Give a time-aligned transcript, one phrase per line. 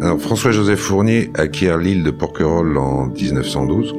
[0.00, 3.94] Alors, François-Joseph Fournier acquiert l'île de Porquerolles en 1912.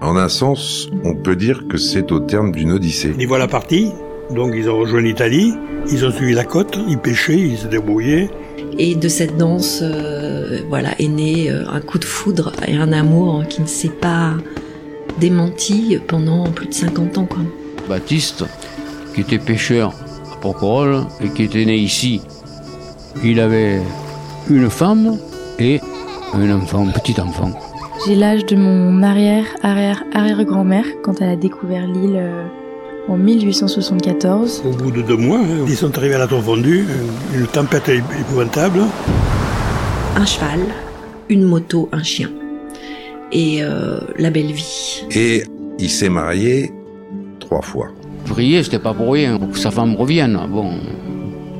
[0.00, 3.14] En un sens, on peut dire que c'est au terme d'une odyssée.
[3.18, 3.90] Les voilà partis,
[4.30, 5.52] donc ils ont rejoint l'Italie,
[5.90, 8.30] ils ont suivi la côte, ils pêchaient, ils se débrouillaient.
[8.78, 12.92] Et de cette danse, euh, voilà, est né euh, un coup de foudre et un
[12.92, 14.34] amour qui ne s'est pas
[15.18, 17.26] démenti pendant plus de 50 ans.
[17.26, 17.40] Quoi.
[17.88, 18.44] Baptiste,
[19.14, 19.94] qui était pêcheur
[20.32, 22.20] à Porquerolles et qui était né ici,
[23.24, 23.80] il avait
[24.50, 25.18] une femme
[25.58, 25.80] et
[26.32, 27.50] un enfant, un petit enfant.
[28.06, 32.46] J'ai l'âge de mon arrière, arrière, arrière-grand-mère quand elle a découvert l'île euh,
[33.08, 34.62] en 1874.
[34.64, 36.86] Au bout de deux mois, hein, ils sont arrivés à la tour fondue,
[37.34, 38.80] une tempête épouvantable.
[40.16, 40.60] Un cheval,
[41.28, 42.30] une moto, un chien.
[43.32, 45.04] Et euh, la belle vie.
[45.10, 45.42] Et
[45.78, 46.72] il s'est marié
[47.40, 47.88] trois fois.
[48.26, 50.38] Prier, c'était pas pour rien, pour que sa femme revienne.
[50.50, 50.70] Bon,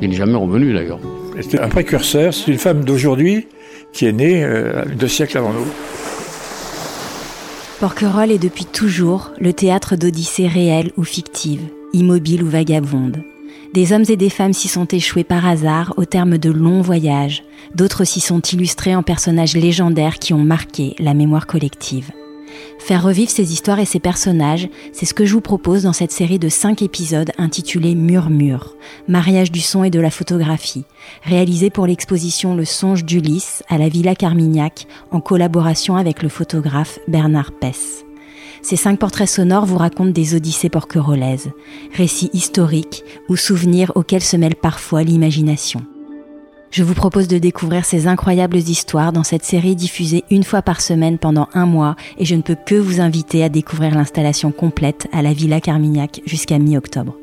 [0.00, 1.00] il n'est jamais revenu d'ailleurs.
[1.40, 3.46] C'était un précurseur, c'est une femme d'aujourd'hui
[3.92, 5.66] qui est née euh, deux siècles avant nous.
[7.78, 13.22] Porquerolles est depuis toujours le théâtre d'odyssées réelles ou fictives, immobiles ou vagabondes.
[13.72, 17.44] Des hommes et des femmes s'y sont échoués par hasard au terme de longs voyages,
[17.74, 22.10] d'autres s'y sont illustrés en personnages légendaires qui ont marqué la mémoire collective.
[22.78, 26.12] Faire revivre ces histoires et ces personnages, c'est ce que je vous propose dans cette
[26.12, 28.76] série de 5 épisodes intitulée Murmure,
[29.08, 30.84] mariage du son et de la photographie,
[31.22, 36.98] réalisée pour l'exposition Le songe d'Ulysse à la Villa Carmignac en collaboration avec le photographe
[37.08, 38.04] Bernard Pess.
[38.62, 41.50] Ces cinq portraits sonores vous racontent des odyssées porquerolaises,
[41.94, 45.82] récits historiques ou souvenirs auxquels se mêle parfois l'imagination.
[46.70, 50.80] Je vous propose de découvrir ces incroyables histoires dans cette série diffusée une fois par
[50.80, 55.08] semaine pendant un mois et je ne peux que vous inviter à découvrir l'installation complète
[55.12, 57.16] à la Villa Carmignac jusqu'à mi-octobre.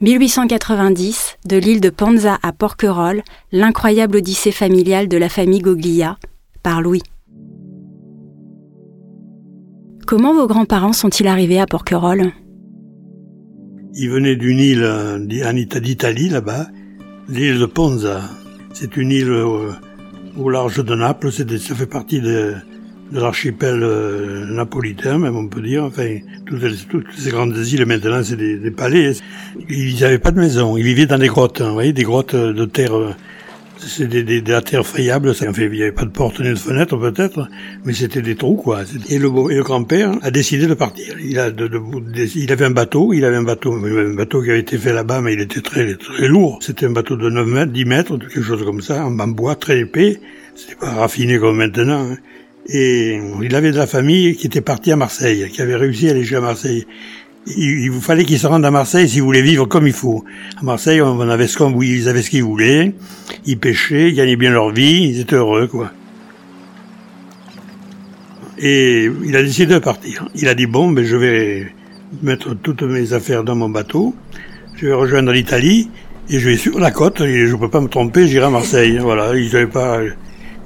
[0.00, 6.18] 1890, de l'île de Panza à Porquerolles, l'incroyable odyssée familiale de la famille Goglia,
[6.62, 7.02] par Louis.
[10.06, 12.32] Comment vos grands-parents sont-ils arrivés à Porquerolles?
[13.96, 14.88] Ils venaient d'une île
[15.80, 16.66] d'Italie là-bas,
[17.28, 18.22] l'île de Ponza.
[18.72, 22.54] C'est une île au, large de Naples, ça fait partie de,
[23.12, 25.84] l'archipel euh, napolitain, même on peut dire.
[25.84, 26.64] Enfin, toutes,
[27.16, 29.12] ces grandes îles maintenant, c'est des, palais.
[29.68, 32.34] Ils n'avaient pas de maison, ils vivaient dans des grottes, hein, vous voyez, des grottes
[32.34, 32.94] de terre
[33.78, 36.54] c'est des, des, de la ça fait, il n'y avait pas de porte ni de
[36.54, 37.48] fenêtre peut-être,
[37.84, 38.82] mais c'était des trous quoi.
[39.08, 41.14] Et le, le grand-père a décidé de partir.
[41.22, 41.80] Il, a de, de,
[42.36, 45.20] il avait un bateau, il avait un bateau, un bateau qui avait été fait là-bas,
[45.20, 46.58] mais il était très très lourd.
[46.62, 49.80] C'était un bateau de 9 mètres, 10 mètres, quelque chose comme ça, en bois très
[49.80, 50.20] épais.
[50.54, 52.12] C'était pas raffiné comme maintenant.
[52.12, 52.16] Hein.
[52.66, 56.12] Et il avait de la famille qui était partie à Marseille, qui avait réussi à
[56.12, 56.86] aller jusqu'à Marseille
[57.46, 60.24] il, vous fallait qu'ils se rendent à Marseille s'ils voulaient vivre comme il faut.
[60.58, 62.94] À Marseille, on avait ce ils avaient ce qu'ils voulaient,
[63.46, 65.90] ils pêchaient, ils gagnaient bien leur vie, ils étaient heureux, quoi.
[68.58, 70.28] Et il a décidé de partir.
[70.34, 71.72] Il a dit bon, ben je vais
[72.22, 74.14] mettre toutes mes affaires dans mon bateau,
[74.76, 75.90] je vais rejoindre l'Italie
[76.30, 77.20] et je vais sur la côte.
[77.20, 78.98] Et je peux pas me tromper, j'irai à Marseille.
[79.02, 80.00] Voilà, il savait pas.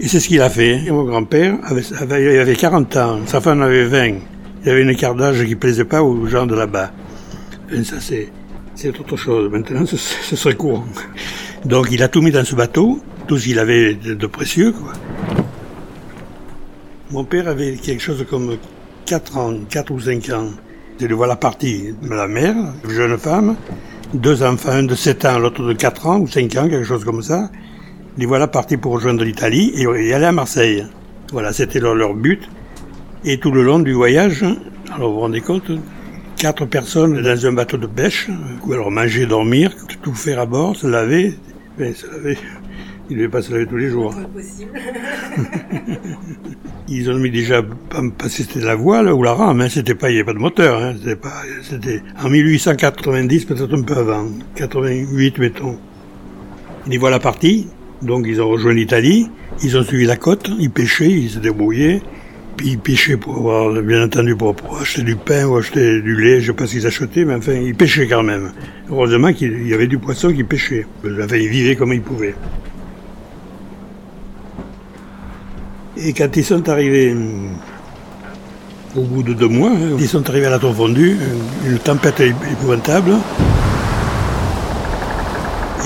[0.01, 0.83] Et c'est ce qu'il a fait.
[0.87, 4.83] Et mon grand-père avait, avait, avait 40 ans, sa femme avait 20 il y avait
[4.83, 6.91] une écart d'âge qui plaisait pas aux gens de là-bas.
[7.85, 8.31] ça, c'est,
[8.89, 9.51] autre chose.
[9.51, 10.85] Maintenant, ce, serait courant.
[11.65, 14.93] Donc, il a tout mis dans ce bateau, tout ce qu'il avait de, précieux, quoi.
[17.11, 18.57] Mon père avait quelque chose comme
[19.07, 20.51] 4 ans, 4 ou 5 ans.
[21.01, 22.55] Je le voilà parti la mère,
[22.85, 23.57] une jeune femme,
[24.13, 27.05] deux enfants, un de 7 ans, l'autre de 4 ans ou 5 ans, quelque chose
[27.05, 27.51] comme ça.
[28.19, 30.85] Les voilà partis pour rejoindre l'Italie et, aller à Marseille.
[31.33, 32.49] Voilà, c'était leur but.
[33.25, 34.45] Et tout le long du voyage,
[34.95, 35.71] alors vous vous rendez compte,
[36.37, 38.29] quatre personnes dans un bateau de pêche,
[38.65, 41.35] ou alors manger, dormir, tout faire à bord, se laver,
[41.77, 42.39] ben, se laver.
[43.11, 44.15] Ils ne devaient pas se laver tous les jours.
[46.89, 47.63] Ils ont mis déjà,
[48.29, 50.83] c'était la voile ou la rame, hein, c'était pas, il n'y avait pas de moteur,
[50.83, 55.79] hein, c'était pas, c'était en 1890, peut-être un peu avant, 88 mettons.
[56.87, 57.67] Les voilà partis,
[58.01, 59.29] donc ils ont rejoint l'Italie,
[59.63, 62.01] ils ont suivi la côte, ils pêchaient, ils se débrouillaient,
[62.65, 66.49] ils pêchaient pour avoir, bien entendu, pour, acheter du pain ou acheter du lait, je
[66.49, 68.53] sais pas ce qu'ils achetaient, mais enfin, ils pêchaient quand même.
[68.91, 70.87] Heureusement qu'il y avait du poisson qui pêchait.
[71.05, 72.35] Enfin, ils vivaient comme ils pouvaient.
[75.97, 77.15] Et quand ils sont arrivés,
[78.97, 81.17] au bout de deux mois, hein, ils sont arrivés à la tour fondue,
[81.67, 83.13] une tempête épouvantable.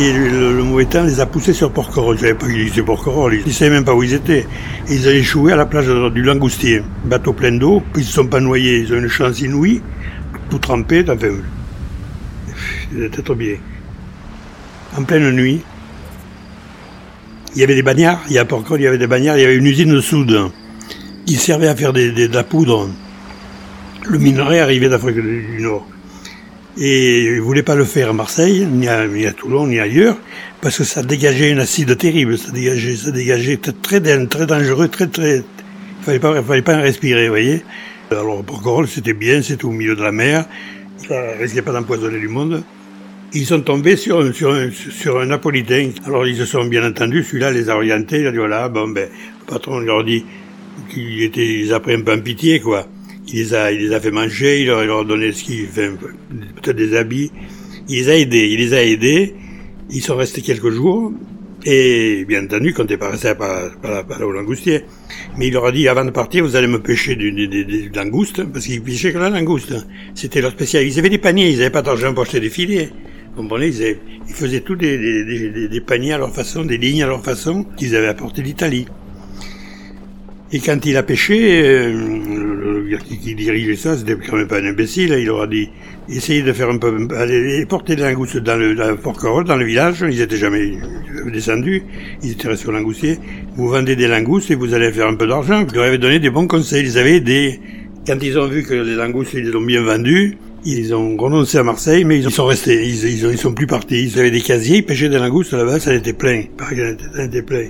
[0.00, 2.16] Et le, mauvais temps les a poussés sur Porquerolles.
[2.16, 3.34] Je savais pas qu'ils étaient Porquerolles.
[3.34, 4.46] Ils ne savaient même pas où ils étaient.
[4.88, 6.82] ils ont échoué à la plage du Langoustier.
[7.04, 7.82] Bateau plein d'eau.
[7.94, 8.80] Ils ne se sont pas noyés.
[8.80, 9.82] Ils ont une chance inouïe.
[10.48, 11.04] Tout trempé.
[11.08, 11.28] Enfin,
[12.94, 13.56] ils étaient trop bien.
[14.96, 15.62] En pleine nuit,
[17.54, 19.42] il y avait des bagnards, il y a Porquerolles, il y avait des bagnards, il
[19.42, 20.50] y avait une usine de soude
[21.26, 22.88] qui servait à faire des, des, de la poudre.
[24.04, 25.86] Le minerai arrivait d'Afrique du Nord.
[26.78, 30.16] Et il voulait pas le faire à Marseille, ni à, ni à Toulon, ni ailleurs,
[30.62, 35.06] parce que ça dégageait une acide terrible, ça dégageait, ça dégageait très, très, dangereux, très,
[35.06, 37.62] très, il fallait pas, fallait pas en respirer, vous voyez.
[38.10, 40.46] Alors, Porquerolles, c'était bien, c'était au milieu de la mer,
[41.06, 42.62] ça risquait pas d'empoisonner du monde.
[43.34, 45.90] Ils sont tombés sur un, sur un, sur un napolitain.
[46.06, 48.88] Alors, ils se sont bien entendus, celui-là les a orientés, il a dit voilà, bon,
[48.88, 50.24] ben, le patron leur dit
[50.90, 52.86] qu'il était, ils a pris un peu en pitié, quoi.
[53.32, 55.90] Il les a, il les a fait manger, il leur, a donné ce qu'il fait,
[55.90, 57.30] peut-être des habits.
[57.88, 59.34] Il les a aidés, il les a aidés.
[59.90, 61.12] Ils sont restés quelques jours.
[61.64, 64.82] Et bien entendu, quand t'es pas resté par, par, par, au langoustier.
[65.38, 67.64] Mais il leur a dit, avant de partir, vous allez me pêcher du, du, du,
[67.64, 69.74] du langouste, parce qu'ils pêchaient que la langouste.
[70.14, 70.92] C'était leur spécialité.
[70.92, 72.90] Ils avaient des paniers, ils n'avaient pas d'argent pour acheter des filets.
[73.34, 73.68] Vous comprenez?
[73.68, 77.24] Ils faisaient tous des, des, des, des, paniers à leur façon, des lignes à leur
[77.24, 78.86] façon, qu'ils avaient apporté d'Italie.
[80.54, 84.48] Et quand il a pêché, euh, le gars qui, qui dirigeait ça, c'était quand même
[84.48, 85.70] pas un imbécile, il leur a dit,
[86.10, 90.20] essayez de faire un peu, aller porter des langoustes dans le, dans le village, ils
[90.20, 90.74] étaient jamais
[91.32, 91.82] descendus,
[92.22, 93.18] ils étaient restés au langoustier,
[93.56, 96.18] vous vendez des langoustes et vous allez faire un peu d'argent, vous leur avez donné
[96.18, 97.58] des bons conseils, ils avaient des,
[98.06, 101.56] quand ils ont vu que les langoustes, ils les ont bien vendus, ils ont renoncé
[101.56, 104.42] à Marseille, mais ils sont restés, ils, ils, ils sont plus partis, ils avaient des
[104.42, 106.42] casiers, ils pêchaient des langoustes là-bas, ça était plein,
[107.14, 107.68] ça était plein.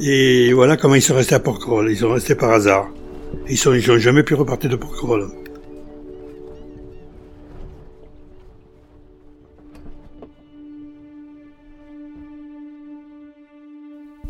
[0.00, 1.90] Et voilà comment ils sont restés à Porquerolles.
[1.90, 2.88] Ils sont restés par hasard.
[3.48, 5.28] Ils sont jamais pu repartir de Porquerolles.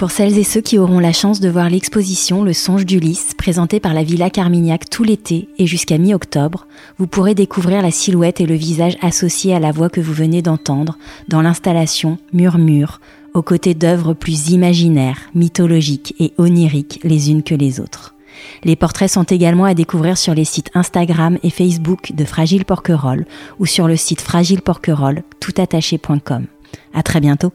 [0.02, 3.78] Pour celles et ceux qui auront la chance de voir l'exposition Le songe d'Ulysse, présentée
[3.78, 6.66] par la Villa Carmignac tout l'été et jusqu'à mi-octobre,
[6.98, 10.42] vous pourrez découvrir la silhouette et le visage associés à la voix que vous venez
[10.42, 10.98] d'entendre
[11.28, 13.00] dans l'installation Murmure,
[13.34, 18.14] aux côtés d'œuvres plus imaginaires, mythologiques et oniriques les unes que les autres.
[18.64, 23.26] Les portraits sont également à découvrir sur les sites Instagram et Facebook de Fragile Porquerolles
[23.58, 26.46] ou sur le site fragileporquerolles toutattaché.com.
[26.94, 27.52] À très bientôt.